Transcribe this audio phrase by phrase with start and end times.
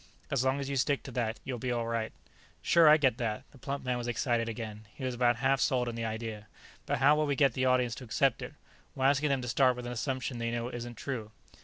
[0.31, 2.11] As long as you stick to that, you're all right."
[2.63, 2.89] "Sure.
[2.89, 5.93] I get that." The plump man was excited again; he was about half sold on
[5.93, 6.47] the idea.
[6.87, 8.55] "But how will we get the audience to accept it?
[8.95, 11.29] We're asking them to start with an assumption they know isn't true."